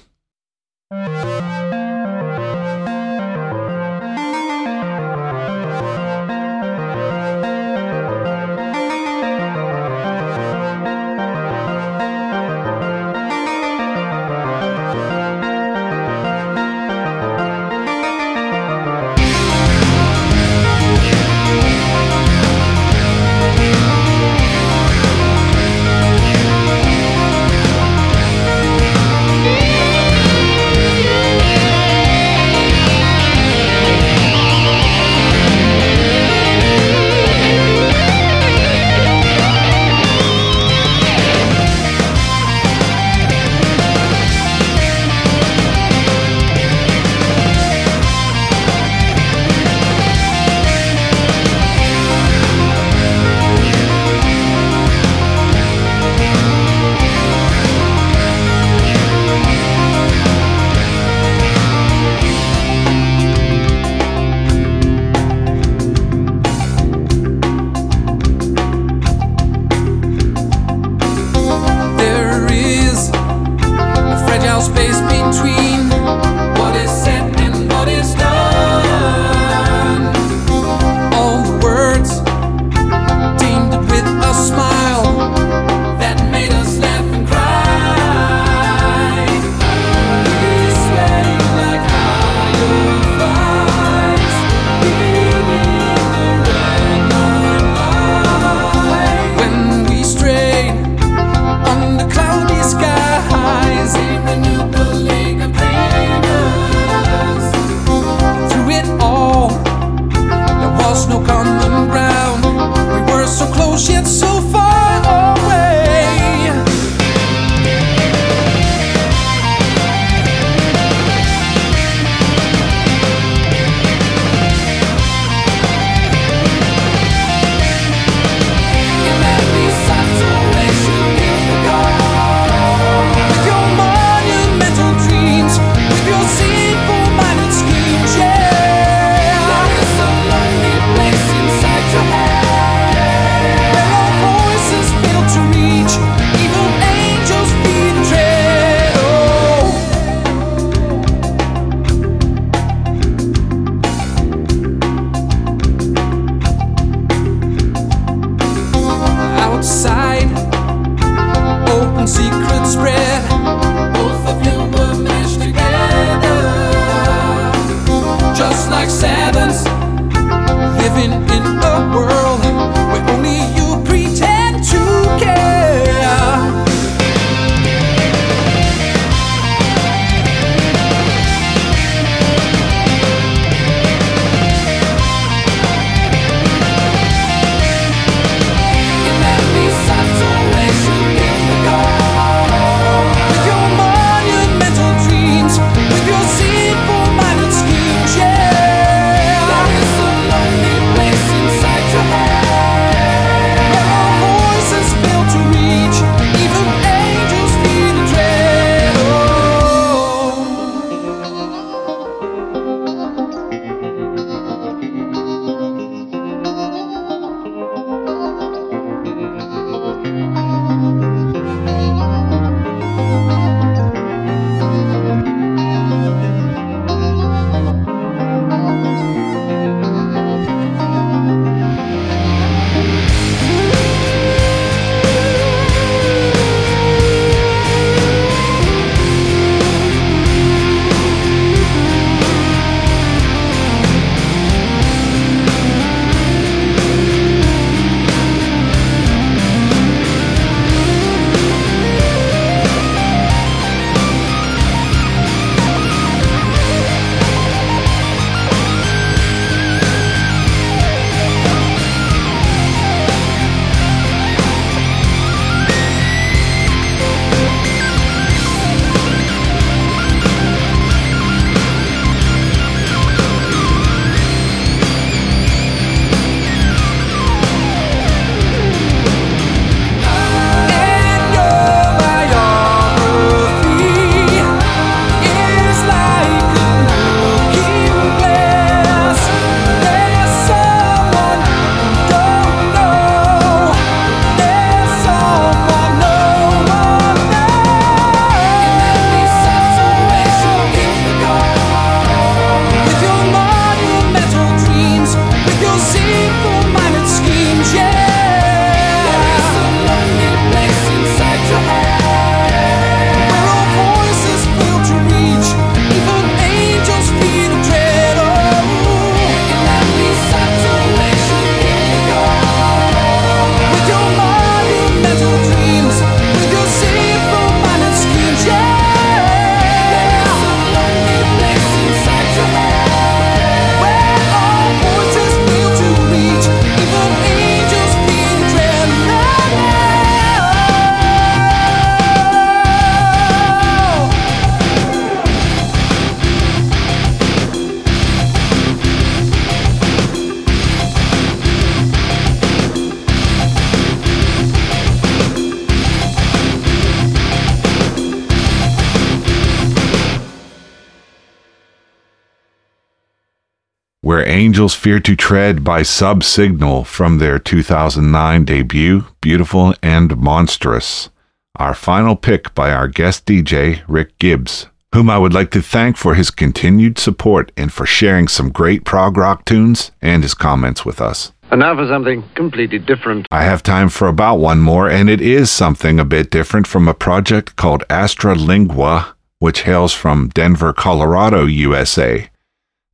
Angels 364.49 364.73
Fear 364.73 365.01
to 365.01 365.15
Tread 365.15 365.63
by 365.63 365.83
Subsignal 365.83 366.83
from 366.83 367.19
their 367.19 367.37
2009 367.37 368.45
debut, 368.45 369.05
Beautiful 369.21 369.75
and 369.83 370.17
Monstrous. 370.17 371.09
Our 371.57 371.75
final 371.75 372.15
pick 372.15 372.55
by 372.55 372.71
our 372.71 372.87
guest 372.87 373.27
DJ, 373.27 373.83
Rick 373.87 374.17
Gibbs, 374.17 374.65
whom 374.91 375.07
I 375.07 375.19
would 375.19 375.35
like 375.35 375.51
to 375.51 375.61
thank 375.61 375.97
for 375.97 376.15
his 376.15 376.31
continued 376.31 376.97
support 376.97 377.51
and 377.55 377.71
for 377.71 377.85
sharing 377.85 378.27
some 378.27 378.49
great 378.49 378.85
prog 378.85 379.17
rock 379.17 379.45
tunes 379.45 379.91
and 380.01 380.23
his 380.23 380.33
comments 380.33 380.83
with 380.83 380.99
us. 380.99 381.31
And 381.51 381.59
now 381.59 381.75
for 381.75 381.87
something 381.87 382.23
completely 382.33 382.79
different. 382.79 383.27
I 383.29 383.43
have 383.43 383.61
time 383.61 383.89
for 383.89 384.07
about 384.07 384.37
one 384.37 384.61
more, 384.61 384.89
and 384.89 385.11
it 385.11 385.21
is 385.21 385.51
something 385.51 385.99
a 385.99 386.05
bit 386.05 386.31
different 386.31 386.65
from 386.65 386.87
a 386.87 386.95
project 386.95 387.55
called 387.55 387.83
Astralingua, 387.87 389.13
which 389.37 389.61
hails 389.61 389.93
from 389.93 390.29
Denver, 390.29 390.73
Colorado, 390.73 391.45
USA. 391.45 392.31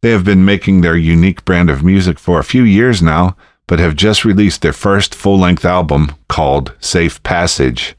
They 0.06 0.12
have 0.12 0.24
been 0.24 0.46
making 0.46 0.82
their 0.82 0.96
unique 0.96 1.44
brand 1.46 1.68
of 1.68 1.84
music 1.84 2.20
for 2.20 2.38
a 2.38 2.44
few 2.44 2.62
years 2.62 3.02
now, 3.02 3.36
but 3.66 3.80
have 3.80 3.96
just 3.96 4.24
released 4.24 4.62
their 4.62 4.72
first 4.72 5.16
full 5.16 5.40
length 5.40 5.66
album 5.66 6.12
called 6.30 6.76
Safe 6.80 7.24
Passage. 7.24 7.96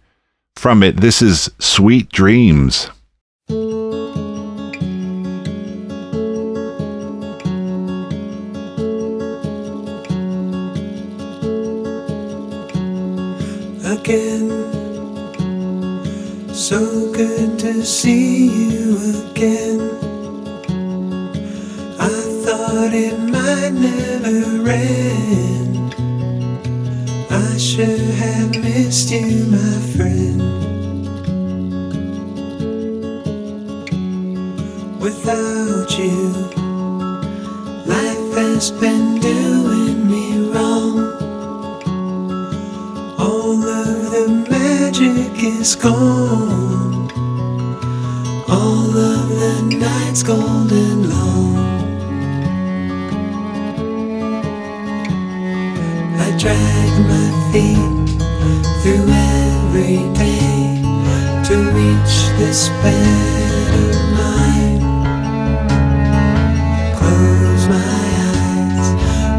From 0.54 0.84
it, 0.84 1.00
this 1.00 1.20
is 1.20 1.50
Sweet 1.58 2.08
Dreams. 2.10 2.90
Again, 13.84 14.48
so 16.54 17.12
good 17.12 17.58
to 17.58 17.84
see 17.84 18.46
you 18.46 18.85
it 22.96 23.18
might 23.18 23.72
never 23.72 24.68
end. 24.70 25.94
I 27.30 27.58
should 27.58 28.00
have 28.22 28.50
missed 28.56 29.10
you, 29.10 29.44
my 29.56 29.74
friend. 29.94 30.40
Without 34.98 35.90
you, 35.98 36.22
life 37.94 38.34
has 38.42 38.70
been 38.70 39.20
doing 39.20 39.98
me 40.12 40.26
wrong. 40.50 40.96
All 43.18 43.62
of 43.82 44.10
the 44.14 44.26
magic 44.50 45.34
is 45.44 45.76
gone. 45.76 47.10
All 48.48 48.90
of 49.12 49.28
the 49.42 49.76
nights 49.84 50.22
golden 50.22 51.10
long. 51.10 51.35
Drag 56.46 56.92
my 57.12 57.28
feet 57.50 58.06
through 58.80 59.08
every 59.10 59.98
day 60.14 60.78
to 61.46 61.54
reach 61.74 62.16
this 62.38 62.60
bed 62.84 63.70
of 63.82 63.94
mine. 64.20 64.80
Close 66.94 67.64
my 67.66 67.94
eyes 68.30 68.88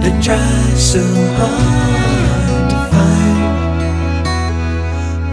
and 0.05 0.15
try 0.21 0.73
so 0.75 1.03
hard 1.39 2.63
to 2.73 2.77
find 2.91 3.41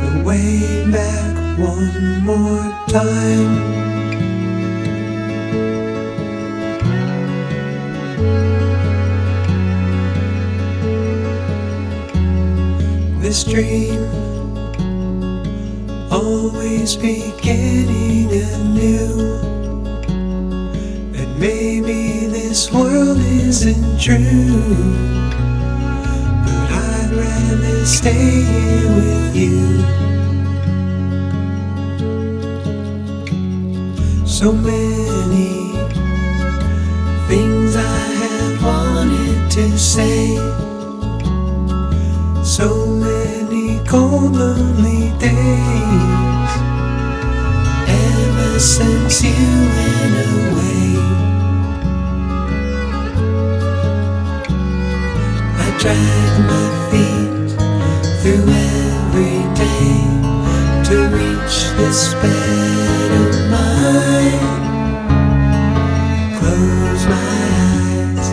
the 0.05 0.13
way 0.29 0.55
back 0.93 1.35
one 1.59 2.23
more 2.25 2.67
time. 2.87 3.94
This 13.35 13.43
dream 13.43 13.99
always 16.13 16.95
beginning 16.95 18.31
anew. 18.31 19.41
And 21.19 21.41
maybe 21.41 22.29
this 22.29 22.71
world 22.71 23.19
isn't 23.19 24.01
true, 24.01 24.63
but 26.45 26.71
I'd 26.71 27.11
rather 27.11 27.85
stay 27.85 28.45
here 28.53 28.89
with 28.99 29.35
you. 29.35 29.83
So 34.25 34.53
many 34.53 35.73
things 37.27 37.75
I 37.75 37.81
have 38.23 38.63
wanted 38.63 39.51
to 39.51 39.77
say. 39.77 40.74
Cold, 43.95 44.35
lonely 44.35 45.13
days 45.21 46.53
ever 47.87 48.59
since 48.59 49.23
you 49.23 49.47
went 49.77 50.17
away. 50.35 50.87
I 55.65 55.69
drag 55.83 56.31
my 56.53 56.67
feet 56.89 57.51
through 58.21 58.47
every 58.83 59.39
day 59.63 59.95
to 60.89 60.95
reach 61.19 61.57
this 61.79 62.01
bed 62.23 63.11
of 63.23 63.33
mine. 63.55 64.55
Close 66.39 67.05
my 67.15 67.35
eyes 67.71 68.27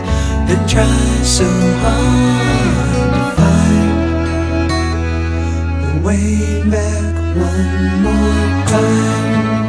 and 0.52 0.62
try 0.68 1.06
so 1.38 1.48
hard. 1.84 3.01
Way 6.03 6.64
back 6.69 7.15
one 7.36 8.02
more 8.03 8.65
time. 8.68 9.61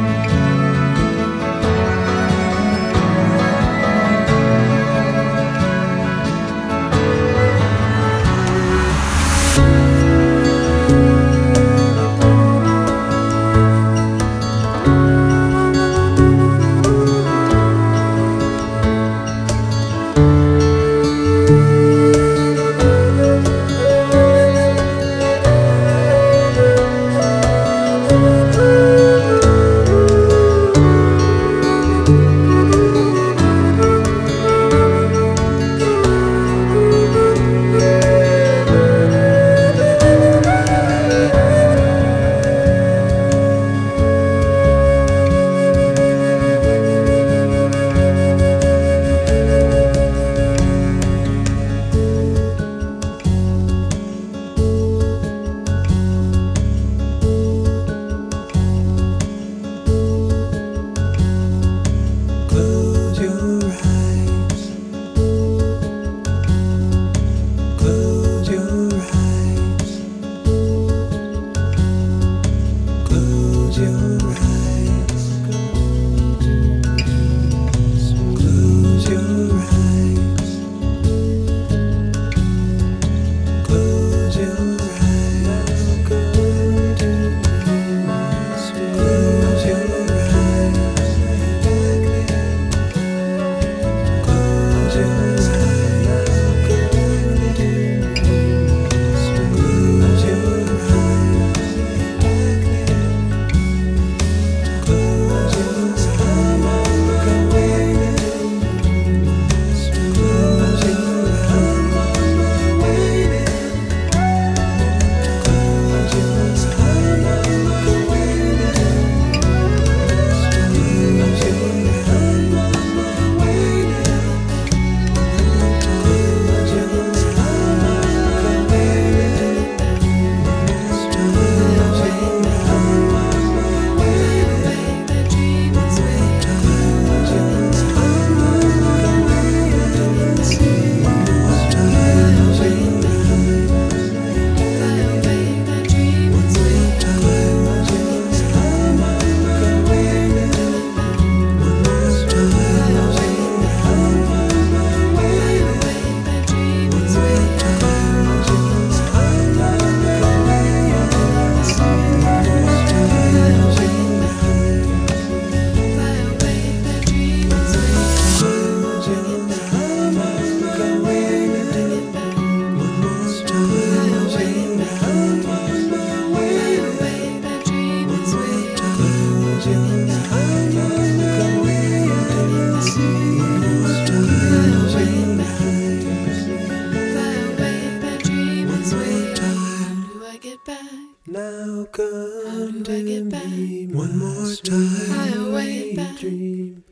One 193.93 194.17
more 194.17 194.55
time. 194.55 194.87
Fly 194.87 195.27
away, 195.37 195.95
bad 195.95 196.17
dream. 196.17 196.83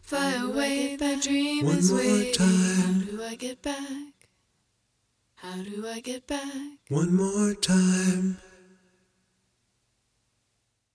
Fly 0.00 0.32
away, 0.32 0.96
bad 0.96 1.20
dream 1.20 1.66
One 1.66 1.76
is 1.76 1.92
waiting. 1.92 2.32
Time. 2.32 2.48
How 2.48 3.10
do 3.10 3.22
I 3.22 3.34
get 3.34 3.60
back? 3.60 4.28
How 5.34 5.62
do 5.62 5.86
I 5.86 6.00
get 6.00 6.26
back? 6.26 6.78
One 6.88 7.14
more 7.14 7.52
time. 7.52 8.38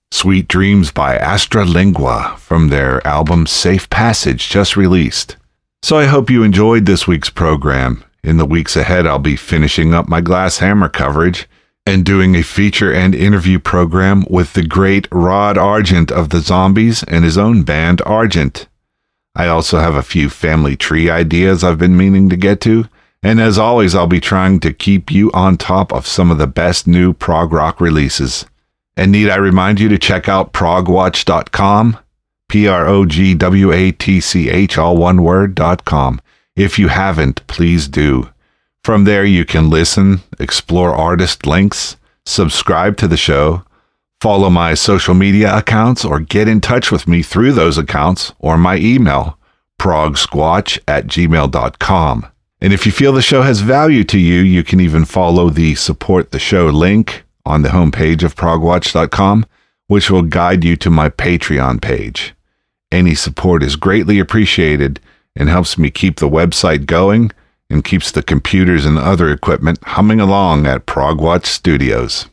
Sweet 0.09 0.47
Dreams 0.47 0.89
by 0.89 1.19
Astralingua 1.19 2.39
from 2.39 2.69
their 2.69 3.05
album 3.05 3.45
Safe 3.45 3.87
Passage 3.91 4.49
just 4.49 4.75
released. 4.75 5.37
So 5.83 5.99
I 5.99 6.05
hope 6.05 6.31
you 6.31 6.41
enjoyed 6.41 6.87
this 6.87 7.05
week's 7.05 7.29
program. 7.29 8.03
In 8.23 8.37
the 8.37 8.45
weeks 8.45 8.75
ahead, 8.75 9.05
I'll 9.05 9.19
be 9.19 9.35
finishing 9.35 9.93
up 9.93 10.07
my 10.07 10.19
Glass 10.19 10.57
Hammer 10.57 10.89
coverage 10.89 11.47
and 11.87 12.03
doing 12.03 12.35
a 12.35 12.43
feature 12.43 12.93
and 12.93 13.15
interview 13.15 13.57
program 13.57 14.25
with 14.29 14.51
the 14.51 14.61
great 14.61 15.07
Rod 15.09 15.57
Argent 15.57 16.11
of 16.11 16.29
the 16.29 16.41
Zombies 16.41 17.01
and 17.03 17.23
his 17.23 17.37
own 17.37 17.63
band, 17.63 18.01
Argent. 18.05 18.67
I 19.33 19.47
also 19.47 19.79
have 19.79 19.95
a 19.95 20.03
few 20.03 20.29
family 20.29 20.75
tree 20.75 21.09
ideas 21.09 21.63
I've 21.63 21.77
been 21.77 21.95
meaning 21.95 22.27
to 22.27 22.35
get 22.35 22.59
to, 22.61 22.89
and 23.23 23.39
as 23.39 23.57
always, 23.57 23.95
I'll 23.95 24.05
be 24.05 24.19
trying 24.19 24.59
to 24.59 24.73
keep 24.73 25.11
you 25.11 25.31
on 25.31 25.55
top 25.55 25.93
of 25.93 26.05
some 26.05 26.29
of 26.29 26.37
the 26.37 26.45
best 26.45 26.87
new 26.87 27.13
prog 27.13 27.53
rock 27.53 27.79
releases. 27.79 28.45
And 28.97 29.13
need 29.13 29.29
I 29.29 29.37
remind 29.37 29.79
you 29.79 29.87
to 29.87 29.97
check 29.97 30.27
out 30.27 30.51
progwatch.com, 30.51 31.99
P 32.49 32.67
R 32.67 32.85
O 32.85 33.05
G 33.05 33.33
W 33.33 33.71
A 33.71 33.93
T 33.93 34.19
C 34.19 34.49
H, 34.49 34.77
all 34.77 34.97
one 34.97 35.23
word, 35.23 35.55
dot 35.55 35.85
com. 35.85 36.19
If 36.57 36.77
you 36.77 36.89
haven't, 36.89 37.47
please 37.47 37.87
do. 37.87 38.29
From 38.87 39.03
there, 39.03 39.25
you 39.25 39.43
can 39.43 39.69
listen, 39.69 40.21
explore 40.39 40.95
artist 40.95 41.45
links, 41.45 41.97
subscribe 42.25 42.95
to 42.95 43.07
the 43.09 43.17
show, 43.17 43.63
follow 44.21 44.49
my 44.49 44.75
social 44.75 45.13
media 45.13 45.57
accounts, 45.57 46.05
or 46.05 46.21
get 46.21 46.47
in 46.47 46.61
touch 46.61 46.89
with 46.89 47.05
me 47.05 47.21
through 47.21 47.51
those 47.51 47.77
accounts 47.77 48.31
or 48.39 48.57
my 48.57 48.77
email, 48.77 49.37
progsquatch 49.77 50.79
at 50.87 51.07
gmail.com. 51.07 52.27
And 52.61 52.71
if 52.71 52.85
you 52.85 52.93
feel 52.93 53.11
the 53.11 53.21
show 53.21 53.41
has 53.41 53.59
value 53.59 54.05
to 54.05 54.17
you, 54.17 54.39
you 54.39 54.63
can 54.63 54.79
even 54.79 55.03
follow 55.03 55.49
the 55.49 55.75
support 55.75 56.31
the 56.31 56.39
show 56.39 56.67
link 56.67 57.25
on 57.45 57.63
the 57.63 57.69
homepage 57.75 58.23
of 58.23 58.37
progwatch.com, 58.37 59.45
which 59.87 60.09
will 60.09 60.21
guide 60.21 60.63
you 60.63 60.77
to 60.77 60.89
my 60.89 61.09
Patreon 61.09 61.81
page. 61.81 62.33
Any 62.89 63.15
support 63.15 63.63
is 63.63 63.75
greatly 63.75 64.17
appreciated 64.17 65.01
and 65.35 65.49
helps 65.49 65.77
me 65.77 65.89
keep 65.89 66.19
the 66.19 66.29
website 66.29 66.85
going 66.85 67.33
and 67.69 67.83
keeps 67.83 68.11
the 68.11 68.23
computers 68.23 68.85
and 68.85 68.97
other 68.97 69.31
equipment 69.31 69.79
humming 69.83 70.19
along 70.19 70.65
at 70.65 70.85
Progwatch 70.85 71.45
Studios. 71.45 72.27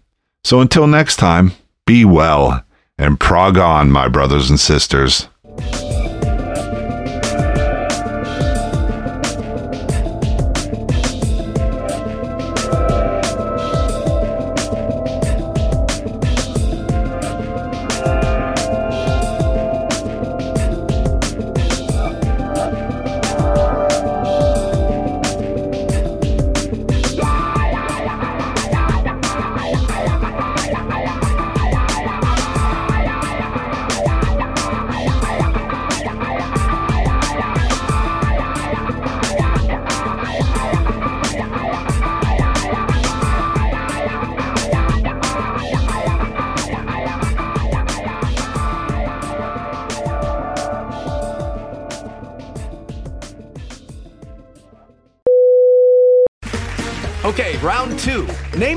So 0.44 0.60
until 0.60 0.86
next 0.86 1.16
time, 1.16 1.52
be 1.86 2.04
well 2.04 2.64
and 2.98 3.18
prog 3.18 3.58
on, 3.58 3.90
my 3.90 4.08
brothers 4.08 4.50
and 4.50 4.60
sisters. 4.60 5.28